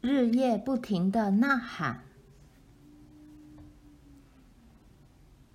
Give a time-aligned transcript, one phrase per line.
[0.00, 2.00] 日夜不停的呐喊。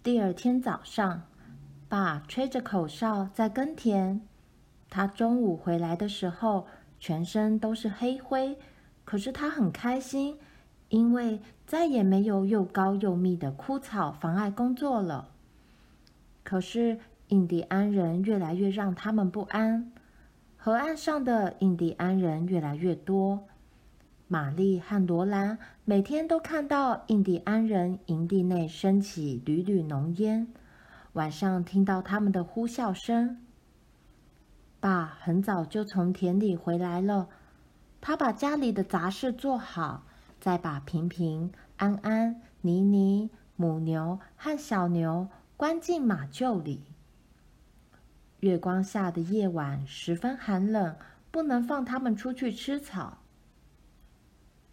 [0.04, 1.24] 第二天早上，
[1.90, 4.22] 爸吹着口哨在耕田。
[4.88, 6.68] 他中午回来的时候，
[7.00, 8.56] 全身都是黑灰，
[9.04, 10.38] 可是他很开心，
[10.90, 15.32] 因为再也没有又高又密的枯草妨碍工作了。
[16.44, 19.92] 可是印第安人越来越让他们不安，
[20.56, 23.48] 河岸上的印第安人越来越多。
[24.28, 30.48] 玛丽和罗兰每天都看到印第安人营地内升起缕缕浓烟，
[31.14, 33.40] 晚上听到他们的呼啸声。
[34.80, 37.30] 爸很早就从田里回来了，
[38.02, 40.06] 他把家里的杂事做好，
[40.40, 46.82] 再把平平、安安、妮妮、母牛和小牛关进马厩里。
[48.40, 50.96] 月光下的夜晚十分寒冷，
[51.30, 53.20] 不能放他们出去吃草。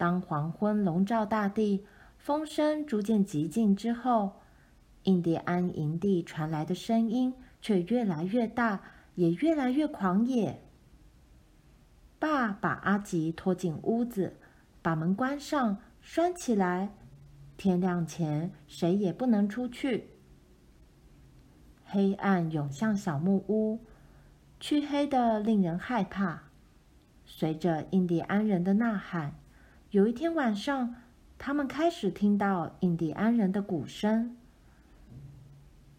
[0.02, 1.86] 当黄昏笼罩大地，
[2.18, 4.32] 风声逐渐寂静之后，
[5.04, 8.80] 印第安营地传来的声音却越来越大，
[9.14, 10.60] 也越来越狂野。
[12.18, 14.34] 爸把阿吉拖进屋子，
[14.82, 16.92] 把门关上，拴起来。
[17.56, 20.08] 天亮前，谁也不能出去。
[21.84, 23.78] 黑暗涌向小木屋，
[24.58, 26.42] 黢黑的令人害怕。
[27.24, 29.36] 随着印第安人的呐喊。
[29.92, 30.94] 有一天晚上，
[31.36, 34.34] 他们开始听到印第安人的鼓声。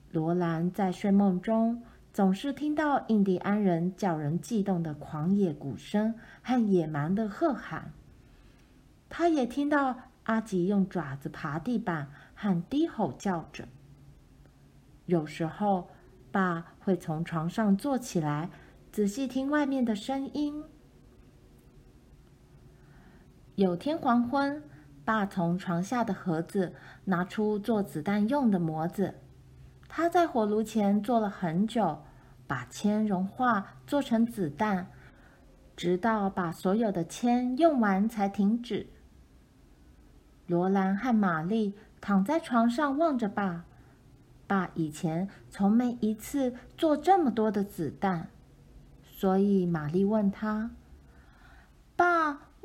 [0.09, 7.93] 罗兰在睡梦中总是听到印第安人叫人悸动的狂野鼓声和野蛮的喝喊。
[9.09, 13.67] 他也听到阿吉用爪子爬地板和低吼叫着。
[15.05, 15.89] 有时候，
[16.31, 18.49] 爸会从床上坐起来，
[18.91, 20.63] 仔细听外面的声音。
[23.55, 24.63] 有天黄昏，
[25.05, 26.73] 爸从床下的盒子
[27.05, 29.13] 拿出做子弹用的模子。
[29.87, 31.99] 他在火炉前坐了很久，
[32.47, 34.87] 把铅融化做成子弹，
[35.75, 38.87] 直到把所有的铅用完才停止。
[40.47, 43.65] 罗兰和玛丽躺在床上望着爸。
[44.47, 48.29] 爸以前从没一次做这么多的子弹，
[49.03, 50.71] 所以玛丽问他：“。”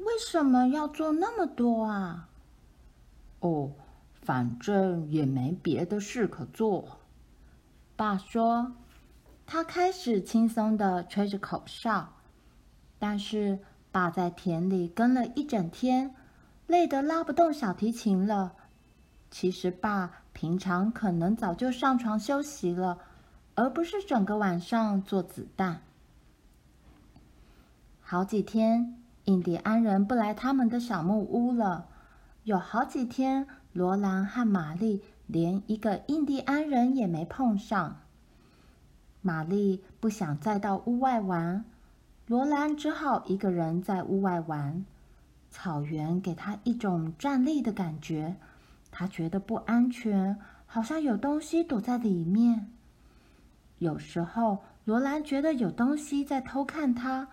[0.09, 2.31] 为什么要做那么多啊？
[3.41, 3.73] 哦，
[4.23, 7.01] 反正也没别的事可做。
[7.95, 8.73] 爸说，
[9.45, 12.15] 他开始轻松地吹着口哨。
[12.99, 13.59] 但是
[13.93, 16.15] 爸在田里耕了一整天，
[16.67, 18.55] 累得拉不动小提琴了。
[19.31, 22.99] 其实爸平常可能早就上床休息了，
[23.55, 25.83] 而不是整个晚上做子弹。
[28.01, 28.95] 好几天。
[29.29, 31.87] 印第安人不来他们的小木屋了，
[32.45, 37.99] 有好几天，罗兰和玛丽连一个印第安人也没碰上。
[39.21, 41.63] 玛丽不想再到屋外玩，
[42.27, 44.87] 罗兰只好一个人在屋外玩。
[45.51, 48.37] 草原给他一种站立的感觉，
[48.91, 52.71] 他觉得不安全，好像有东西躲在里面。
[53.77, 57.29] 有时候，罗兰觉得有东西在偷看他。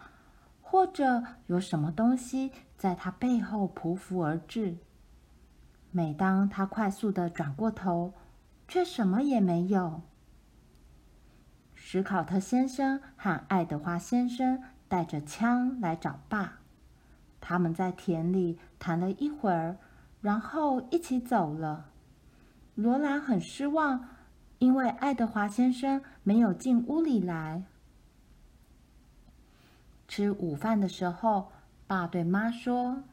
[0.76, 4.76] 或者有什么东西在他背后匍匐而至。
[5.90, 8.14] 每当他快速地转过头，
[8.68, 10.02] 却什么也没有。
[11.74, 16.60] 史考特先生和爱德华先生带着枪来找爸，
[17.40, 19.78] 他们在田里谈了一会儿，
[20.20, 21.86] 然后一起走了。
[22.74, 24.10] 罗兰很失望，
[24.60, 27.64] 因为爱德华先生没有进屋里来。
[30.16, 31.52] 吃午饭的时候，
[31.88, 33.04] 爸对妈说：“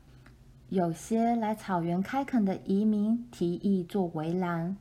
[0.71, 4.77] 有些来草原开垦的移民提议做围栏。”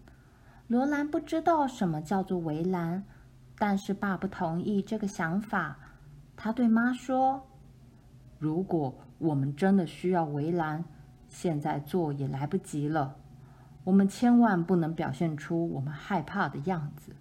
[0.69, 3.03] 罗兰不知道什么叫做围栏，
[3.57, 5.75] 但是爸不同意这个想法。
[6.38, 7.41] 他对妈说
[8.38, 10.85] ：“如果我们真的需要围栏，
[11.27, 13.15] 现在做也来不及了。
[13.83, 17.15] 我们千万不能表现出我们害怕的样子。”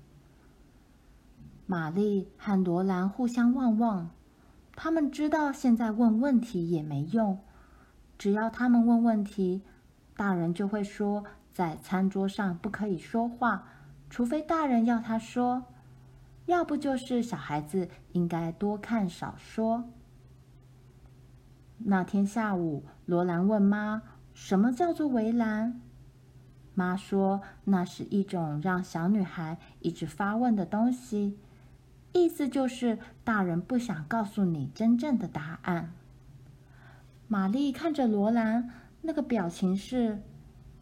[1.65, 4.11] 玛丽和罗兰互相望望。
[4.83, 7.39] 他们知道现在问问题也没用，
[8.17, 9.61] 只要他们问问题，
[10.17, 11.23] 大人就会说
[11.53, 13.67] 在餐桌上不可以说话，
[14.09, 15.65] 除非大人要他说，
[16.47, 19.85] 要不就是小孩子应该多看少说。
[21.77, 24.01] 那天下午，罗兰问妈
[24.33, 25.79] ：“什么叫做围栏？”
[26.73, 31.39] 妈说：“那是一种让小女孩一直发问的东西。”
[32.13, 35.93] 意思就是，大人不想告诉你真正的答案。
[37.29, 38.71] 玛丽看着罗兰，
[39.03, 40.21] 那个表情是：“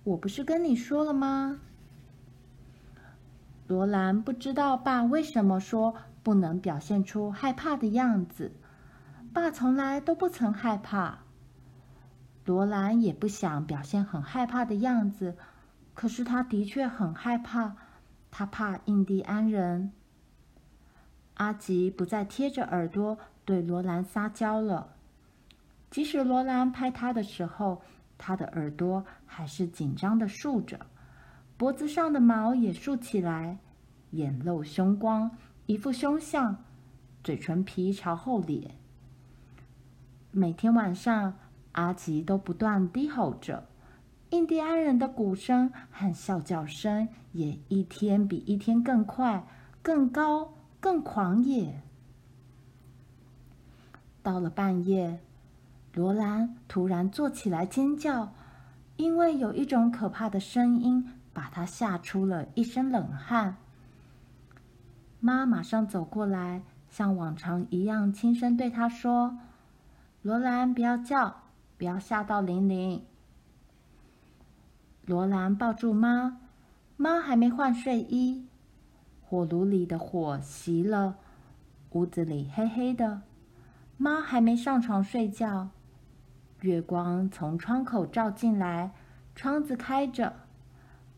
[0.04, 1.60] 我不是跟你说了吗？”
[3.68, 8.52] 罗兰不知道爸为什么说不能表现出害怕的样子。
[9.34, 11.18] 爸从来都不曾害怕。
[12.46, 15.36] 罗兰也不想表现很害怕的样子，
[15.92, 17.76] 可是他的确很害怕。
[18.30, 19.92] 他怕印第安人。
[21.38, 24.94] 阿吉不再贴着耳朵对罗兰撒娇了，
[25.90, 27.80] 即使罗兰拍他的时候，
[28.18, 30.86] 他的耳朵还是紧张的竖着，
[31.56, 33.58] 脖子上的毛也竖起来，
[34.10, 35.30] 眼露凶光，
[35.66, 36.56] 一副凶相，
[37.24, 38.74] 嘴唇皮朝后咧。
[40.32, 41.34] 每天晚上，
[41.72, 43.66] 阿吉都不断低吼着，
[44.30, 49.46] 印第安人的鼓声和啸叫声也一天比一天更快、
[49.82, 51.82] 更高、更狂野。
[54.22, 55.20] 到了半夜，
[55.94, 58.32] 罗兰突然坐起来尖叫，
[58.96, 63.56] 因为有一种可怕的声音把她吓出了一身冷汗。
[65.20, 69.38] 妈马上走过来，像往常一样轻声对她说
[70.22, 71.42] ：“罗兰，不要叫，
[71.76, 73.04] 不要吓到玲玲。”
[75.06, 76.38] 罗兰抱住妈，
[76.96, 78.46] 妈还没换睡衣，
[79.28, 81.18] 火炉里的火熄了，
[81.90, 83.20] 屋子里黑黑的，
[83.98, 85.68] 妈还没上床睡觉。
[86.62, 88.92] 月光从窗口照进来，
[89.34, 90.32] 窗子开着，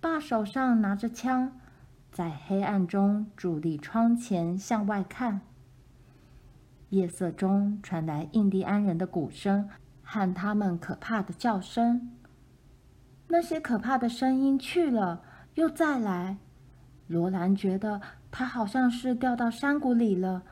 [0.00, 1.52] 爸手上拿着枪。
[2.10, 5.42] 在黑暗中伫立窗前向外看，
[6.88, 9.68] 夜色中传来印第安人的鼓声
[10.02, 12.10] 和他们可怕的叫声。
[13.28, 15.22] 那些可怕的声音去了
[15.54, 16.38] 又再来，
[17.10, 20.42] 罗兰觉得他好像是掉到山谷里了，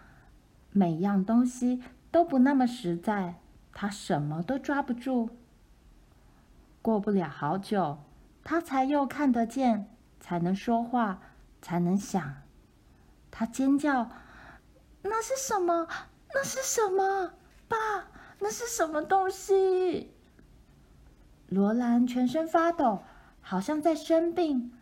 [0.72, 3.36] 每样东西都不那么实在，
[3.72, 5.30] 他什么都抓不住。
[6.82, 7.98] 过不了好久，
[8.42, 9.88] 他才又看得见，
[10.18, 11.20] 才能说话。
[11.60, 12.34] 才能想，
[13.32, 14.10] 他尖叫
[15.02, 15.86] ：“那是什么？
[16.32, 17.32] 那是什么？
[17.68, 17.76] 爸，
[18.38, 20.12] 那是什么东西？”
[21.50, 23.02] 罗兰全身发抖，
[23.40, 24.72] 好像在生病。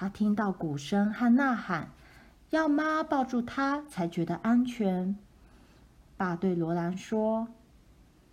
[0.00, 1.88] 他听到鼓声和呐喊，
[2.50, 5.16] 要妈抱住他才觉得安全。
[6.16, 7.48] 爸对罗兰说：“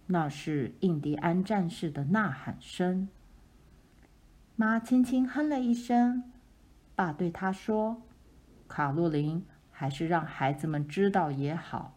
[0.06, 3.10] 那是印第安战士的呐喊声。”
[4.56, 6.32] 妈轻轻哼了一声。
[6.94, 8.04] 爸对他说
[8.70, 11.96] ：“卡洛琳，还是让孩子们知道也好。”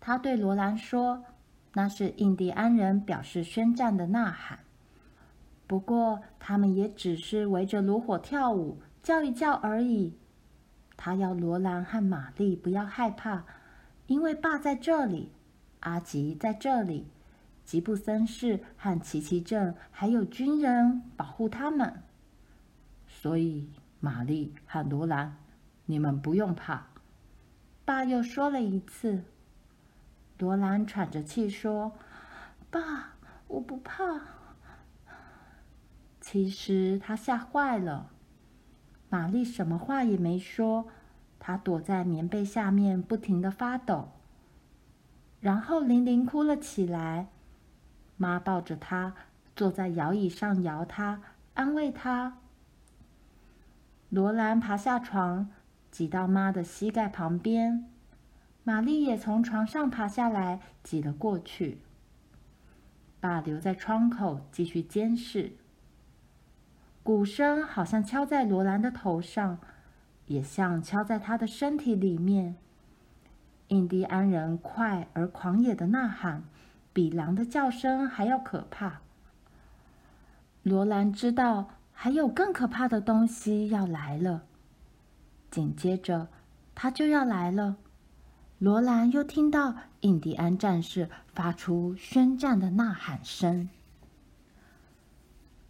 [0.00, 1.26] 他对罗兰说
[1.76, 4.60] ：“那是印第安人表示宣战的呐喊。
[5.66, 10.16] 不过，他们也只是围着炉火跳舞，叫一叫而已。”
[10.96, 13.44] 他要罗兰和玛丽不要害怕，
[14.06, 15.32] 因为爸在这里，
[15.80, 17.06] 阿吉在这里，
[17.64, 22.02] 吉布森市和奇奇镇还有军人保护他们。
[23.08, 23.68] 所以，
[24.00, 25.36] 玛丽和罗兰，
[25.84, 26.86] 你们不用怕。
[27.84, 29.24] 爸又说了一次。
[30.38, 31.92] 罗兰喘着气说
[32.70, 33.14] ：“爸，
[33.48, 34.02] 我不怕。”
[36.28, 38.10] 其实他吓坏了。
[39.08, 40.88] 玛丽什么话也没说，
[41.38, 44.08] 她躲在棉被下面，不停地发抖。
[45.38, 47.28] 然后玲玲哭了起来，
[48.16, 49.14] 妈抱着她
[49.54, 51.22] 坐在摇椅上摇她，
[51.54, 52.38] 安慰她。
[54.08, 55.48] 罗兰爬下床，
[55.92, 57.88] 挤到妈的膝盖旁边。
[58.64, 61.78] 玛丽也从床上爬下来，挤了过去。
[63.20, 65.52] 爸留在窗口继续监视。
[67.06, 69.58] 鼓声好像敲在罗兰的头上，
[70.26, 72.56] 也像敲在他的身体里面。
[73.68, 76.42] 印第安人快而狂野的呐喊，
[76.92, 79.02] 比狼的叫声还要可怕。
[80.64, 81.70] 罗兰知道。
[81.98, 84.42] 还有更可怕的东西要来了。
[85.50, 86.28] 紧接着，
[86.74, 87.76] 他就要来了。
[88.58, 93.70] 罗兰又听到印第安战士发出宣战的呐喊声。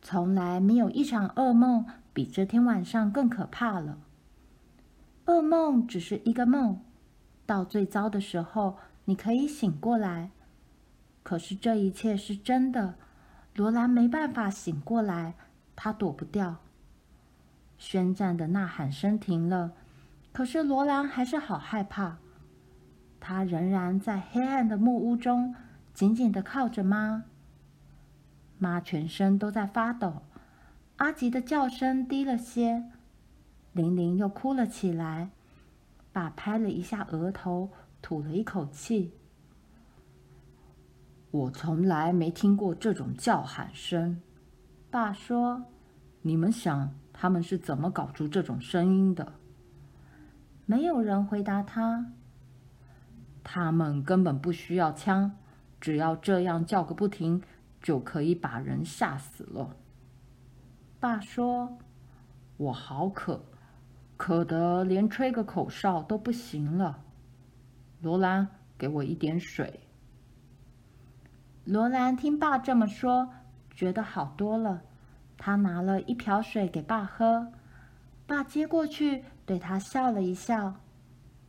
[0.08, 3.98] 从来没有一场噩梦比这天晚上更可怕了。
[5.24, 6.80] 噩梦只是一个梦，
[7.44, 10.30] 到最糟的时候你可以醒过来。
[11.24, 12.94] 可是这一切是真的，
[13.56, 15.34] 罗兰没办法醒过来。
[15.74, 16.58] 他躲不掉。
[17.76, 19.72] 宣战的呐喊声停了，
[20.32, 22.18] 可是罗兰还是好害怕。
[23.18, 25.52] 他仍然在黑暗的木屋中
[25.92, 27.24] 紧紧地靠着妈。
[28.58, 30.22] 妈全身都在发抖。
[30.96, 32.84] 阿吉的叫声低了些，
[33.72, 35.30] 玲玲又哭了起来。
[36.12, 37.70] 爸拍了一下额头，
[38.00, 39.12] 吐了一口气。
[41.30, 44.22] 我从来没听过这种叫喊声。
[44.90, 45.66] 爸说
[46.22, 49.34] ：“你们想他们是怎么搞出这种声音的？”
[50.64, 52.12] 没有人回答他。
[53.44, 55.36] 他们根本不需要枪，
[55.78, 57.42] 只要这样叫个不停，
[57.86, 59.76] 就可以把人吓死了。
[60.98, 61.78] 爸说
[62.58, 63.40] ：“我好渴，
[64.16, 66.98] 渴得连吹个口哨都不行了。”
[68.02, 69.78] 罗兰，给我一点水。
[71.64, 73.28] 罗兰听爸这么说，
[73.70, 74.82] 觉得好多了。
[75.38, 77.52] 他拿了一瓢水给爸喝，
[78.26, 80.74] 爸接过去，对他笑了一笑。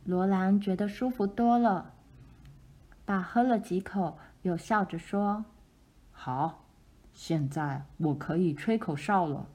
[0.04, 1.94] 罗兰觉得舒服多了。
[3.04, 5.44] 爸喝了几口，又笑着说
[6.20, 6.64] ：“好，
[7.14, 9.46] 现在我可以吹口哨了。”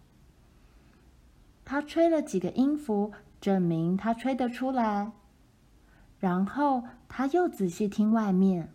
[1.65, 5.12] 他吹了几个音符，证明他吹得出来。
[6.20, 8.70] 然后他又仔细听外面。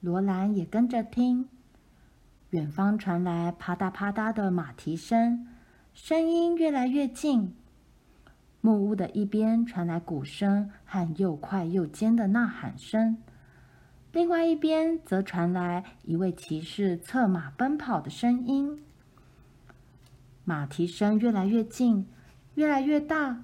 [0.00, 1.48] 罗兰也跟着听，
[2.50, 5.48] 远方传来啪嗒啪嗒的马蹄声，
[5.94, 7.56] 声音越来越近。
[8.60, 13.16] 木屋的一边传来鼓声和又快又尖的呐喊声，
[14.14, 18.80] 另外一边则传来一位骑士策马奔跑的声音。
[20.44, 22.06] 马蹄声越来越近，
[22.54, 23.42] 越来越大，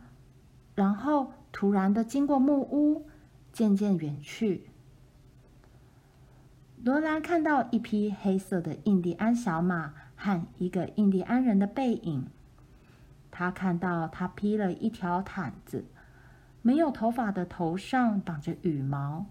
[0.77, 3.09] 然后突然的经过木屋，
[3.53, 4.71] 渐渐远去。
[6.85, 12.29] 罗兰看到一匹黑色的印第安小马和一个印第安人的背影。
[13.33, 15.85] 他看到他披了一条毯子，
[16.62, 19.27] 没有头发的头上绑着羽毛，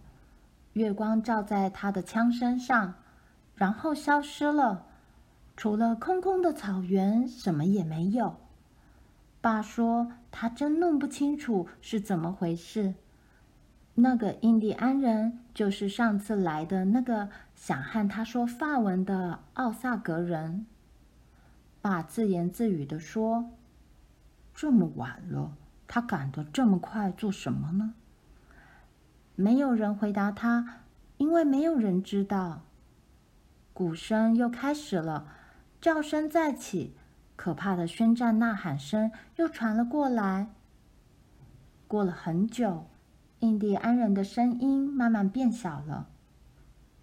[0.73, 2.95] 月光照在他的枪身上，
[3.55, 4.85] 然后消失了。
[5.57, 8.37] 除了空空的草原，什么也没有。
[9.41, 12.93] 爸说他真弄不清楚是怎么回事。
[13.95, 20.65] 那个印第安人就是上次来的那个想和他说法文的奥萨格人。
[21.81, 23.49] 爸自言自语地说
[24.55, 25.57] ：“这么晚了，
[25.87, 27.93] 他赶得这么快做什么呢？”
[29.39, 30.81] 没有人回答他，
[31.15, 32.63] 因为没有人知道。
[33.71, 35.27] 鼓声又开始了，
[35.79, 36.93] 叫声再起，
[37.37, 40.49] 可怕的宣战呐喊声又传了过来。
[41.87, 42.87] 过了很久。
[43.39, 46.09] 印第安人的声音慢慢变小了，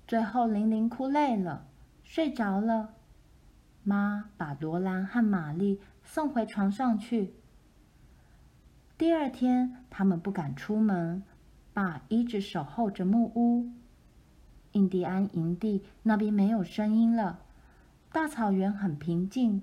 [0.06, 1.66] 最后玲玲哭累了，
[2.04, 2.90] 睡着了。
[3.82, 7.32] 妈把罗兰和玛丽送回床上去。
[8.98, 11.22] 第二天，他们不敢出门，
[11.76, 13.70] 爸一直守候着木屋。
[14.72, 17.40] 印第安营地那边没有声音了，
[18.10, 19.60] 大草原很平静，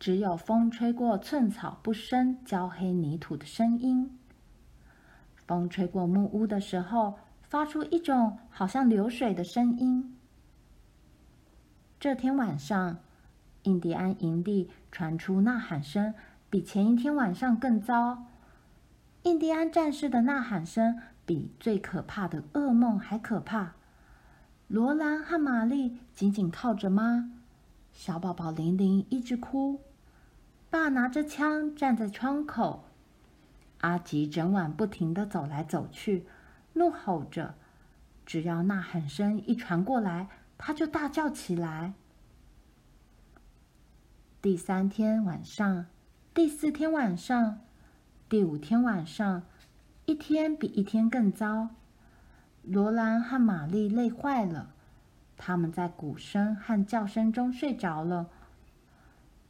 [0.00, 4.18] 只有风吹过寸草不生、焦黑泥土的声音。
[5.36, 10.16] 风吹过木屋的时候，发出一种好像流水的声音。
[12.00, 12.98] 这天晚上，
[13.62, 16.12] 印第安营地传出呐喊声，
[16.50, 18.24] 比前一天晚上更糟。
[19.22, 23.72] 印第安战士的呐喊声比最可怕的噩梦还可怕。
[24.68, 27.30] 罗兰和玛丽紧紧靠着妈，
[27.92, 29.80] 小宝宝玲玲一直哭。
[30.70, 32.84] 爸拿着枪站在窗口。
[33.80, 36.26] 阿吉整晚不停的走来走去，
[36.72, 37.54] 怒吼着。
[38.24, 40.28] 只要呐喊声一传过来，
[40.58, 41.94] 他就大叫起来。
[44.42, 45.86] 第三天晚上，
[46.34, 47.60] 第四天晚上，
[48.28, 49.42] 第五天晚上，
[50.06, 51.70] 一天比一天更糟。
[52.62, 54.70] 罗兰和玛丽累坏了，
[55.36, 58.28] 他们在鼓声和叫声中睡着了。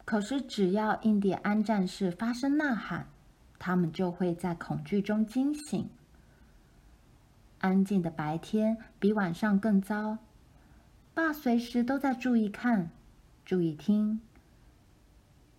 [0.07, 3.07] 可是，只要印第安战士发声呐喊，
[3.59, 5.91] 他们就会在恐惧中惊醒。
[7.59, 10.19] 安静的白天比晚上更糟。
[11.13, 12.91] 爸随时都在注意看，
[13.45, 14.21] 注意听。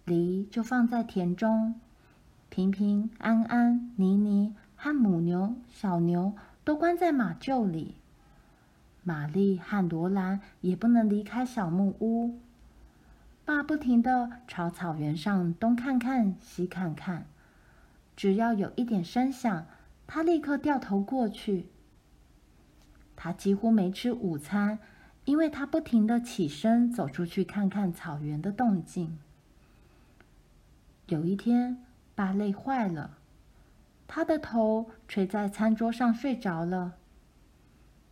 [0.05, 1.79] 梨就放在田中，
[2.49, 7.95] 平平安安，妮妮和母牛、小牛都关在马厩里。
[9.03, 12.39] 玛丽和罗兰也不能离开小木屋。
[13.43, 17.25] 爸不停地朝草原上东看看，西看看。
[18.15, 19.65] 只要有一点声响，
[20.05, 21.69] 他立刻掉头过去。
[23.15, 24.79] 他几乎没吃午餐，
[25.25, 29.17] 因为他不停地起身走出去看看草原的动静。
[31.07, 33.17] 有一天，爸累坏了，
[34.07, 36.93] 他的头垂在餐桌上睡着了。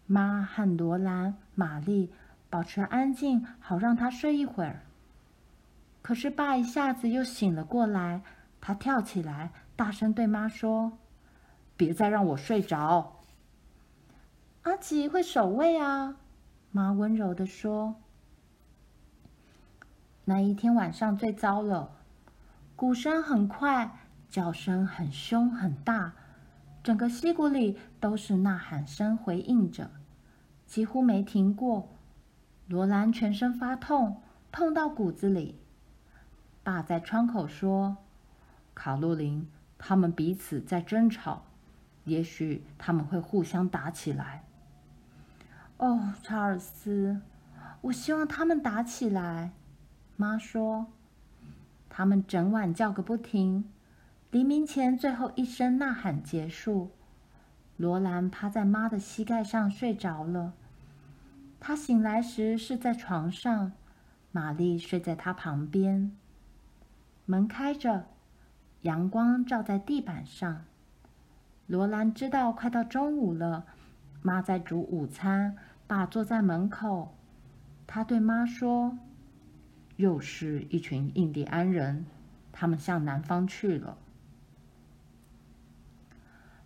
[0.06, 2.12] 妈和罗兰、玛丽
[2.50, 4.82] 保持安静，好让他睡一会儿。
[6.02, 8.22] 可是爸一下子又醒了过来，
[8.62, 9.52] 他跳起来。
[9.76, 10.98] 大声对妈说
[11.76, 13.16] ：“别再让我睡着。”
[14.64, 16.16] 阿吉会守卫啊，
[16.72, 17.96] 妈温柔地说
[20.24, 21.92] ：“那一天晚上最糟了，
[22.76, 23.92] 鼓声很快，
[24.36, 26.12] 叫声很凶很大，
[26.84, 29.90] 整个溪谷里都是呐喊声回应着，
[30.66, 31.88] 几乎没停过。
[32.68, 35.58] 罗兰全身发痛，痛到骨子里。
[36.64, 37.96] 爸在窗口说
[38.76, 41.46] ：‘卡洛琳，他们彼此在争吵，
[42.04, 44.44] 也许他们会互相打起来。’”
[45.80, 47.22] 哦，查尔斯，
[47.80, 49.54] 我希望他们打起来。
[50.18, 50.88] 妈说，
[51.88, 53.70] 他们整晚叫个不停。
[54.36, 56.92] 黎明前最后一声呐喊结束，
[57.78, 60.52] 罗兰趴在妈的膝盖上睡着了。
[61.58, 63.72] 他醒来时是在床上，
[64.34, 66.12] 玛丽睡在他旁边。
[67.24, 68.08] 门开着，
[68.82, 70.66] 阳光照在地板上。
[71.66, 73.66] 罗兰知道快到中午了。
[74.22, 75.56] 妈在煮午餐，
[75.88, 77.16] 爸坐在门口。
[77.88, 78.98] 他对妈说
[79.96, 82.06] ：“又是一群印第安人，
[82.52, 83.98] 他们向南方去了。”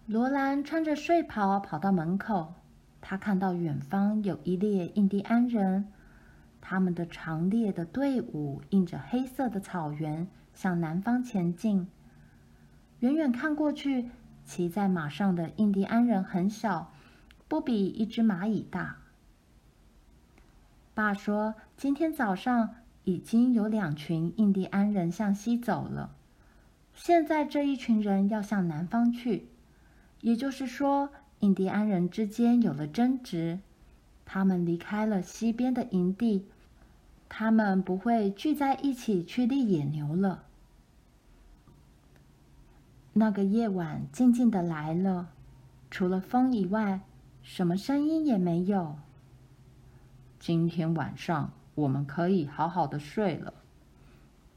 [0.10, 2.56] 罗兰穿着睡袍跑到门口，
[3.00, 5.86] 他看到远方有一列印第安人，
[6.60, 11.88] 他们的长列的队伍映着黑色的草原向南方前进。
[13.02, 14.10] 远远看过去，
[14.44, 16.92] 骑在马上的印第安人很小。
[17.48, 18.98] 不比一只蚂蚁大。
[20.96, 26.16] 爸说，今天早上已经有两群印第安人向西走了，
[26.96, 29.50] 现在这一群人要向南方去，
[30.22, 31.10] 也就是说，
[31.40, 33.60] 印第安人之间有了争执，
[34.26, 36.46] 他们离开了西边的营地，
[37.28, 40.44] 他们不会聚在一起去猎野牛了。
[43.14, 45.30] 那个夜晚静静的来了，
[45.90, 47.02] 除了风以外。
[47.42, 48.96] 什么声音也没有。
[50.40, 53.54] 今天晚上我们可以好好的睡了，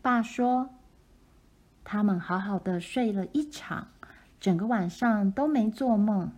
[0.02, 0.68] 爸说。
[1.84, 3.88] 他们好好的睡了一场，
[4.42, 6.32] 整个晚上都没做梦。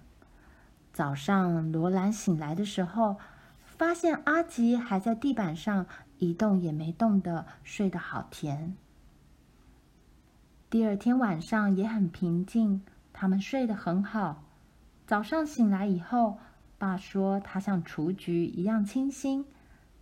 [0.92, 3.16] 早上罗兰醒来的时候，
[3.64, 5.86] 发现阿吉还在地板上
[6.18, 8.76] 一动也没动的睡得好甜。
[10.68, 12.82] 第二天晚上也很平静，
[13.14, 14.44] 他们睡得很好。
[15.06, 16.36] 早上醒来以后，
[16.76, 19.46] 爸说他像雏菊一样清新。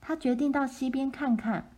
[0.01, 1.71] 他决定到溪边看看。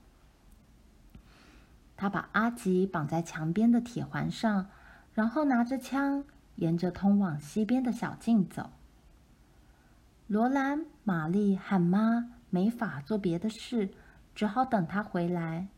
[1.98, 4.68] 他把阿吉绑在墙边的铁环上，
[5.14, 6.24] 然后拿着枪，
[6.56, 8.70] 沿着通往西边的小径走。
[10.26, 13.90] 罗兰、玛丽和妈没法做别的事，
[14.34, 15.68] 只好等他回来。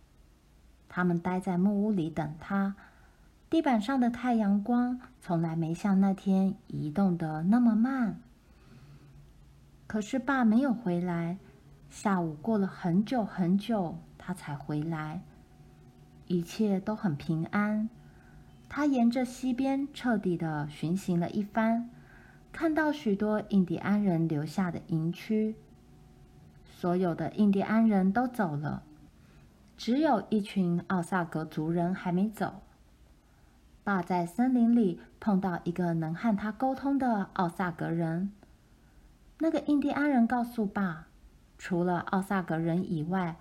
[0.89, 2.75] 他们待在木屋里等他。
[3.49, 8.21] 地板上的太阳光从来没像那天移动的那么慢。
[9.87, 11.39] 可是爸没有回来，
[11.89, 15.23] 下午过了很久很久，他才回来。
[16.27, 17.89] 一切都很平安。
[18.77, 21.89] 他沿着溪边彻底的巡行了一番，
[22.53, 25.57] 看到许多印第安人留下的营区。
[26.67, 28.83] 所有的印第安人都走了，
[29.79, 32.61] 只有一群奥萨格族人还没走。
[33.83, 38.31] 爸在森林里碰到一个能和他沟通的奥萨格人。
[39.39, 41.07] 那个印第安人告诉爸，
[41.57, 43.37] 除了奥萨格人以外，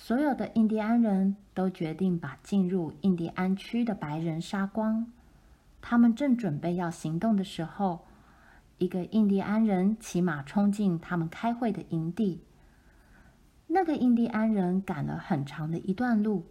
[0.00, 5.12] 所有的印第安人都决定把进入印第安区的白人杀光。
[5.82, 8.06] 他们正准备要行动的时候，
[8.78, 12.40] 一个印第安人骑马冲进他们开会的营地。
[13.66, 16.46] 那个印第安人赶了很长的一段路，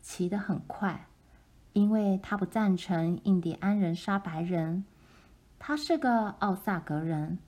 [0.00, 1.08] 骑得很快。
[1.72, 4.84] 因为他不赞成印第安人杀白人，
[5.58, 7.38] 他是个奥萨格人，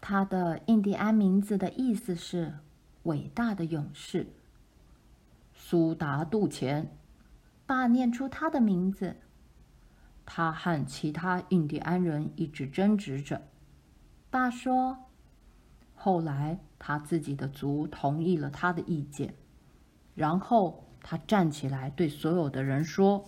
[0.00, 2.54] 他的印第安名字的意思是
[3.02, 4.28] “伟大的勇士”。
[5.70, 6.96] 苏达杜钱，
[7.66, 9.16] 爸念出他的名字。
[10.24, 13.42] 他和其他印第安人一直争执着。
[14.30, 14.96] 爸说，
[15.94, 19.34] 后来他自己的族同意了他的意见，
[20.14, 23.26] 然后他站起来对所有的人说。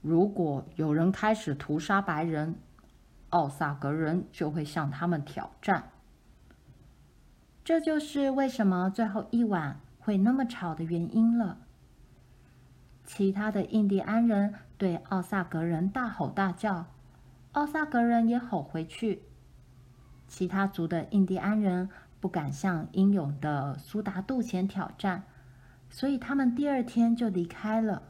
[0.00, 2.54] 如果有人开始屠杀白人，
[3.30, 5.90] 奥萨格人就会向他们挑战。
[7.64, 11.66] 这就是为什么最后一晚会那么吵的原因了。
[13.12, 16.86] 其他的印第安人对奥萨格人大吼大叫，
[17.50, 19.22] 奥萨格人也吼回去。
[20.28, 21.88] 其他族的印第安人
[22.20, 25.24] 不敢向英勇的苏达杜钱挑战，
[25.88, 28.04] 所以他们第二天就离开了。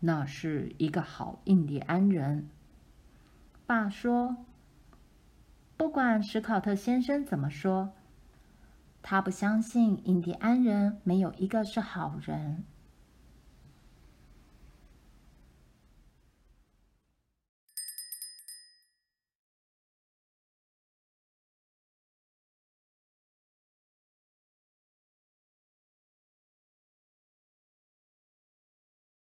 [0.00, 2.50] 那是一个好印第安人，
[3.66, 4.36] 爸说。
[5.78, 7.94] 不管史考特先生怎么说，
[9.00, 12.64] 他不相信印第安人没有一个是好人。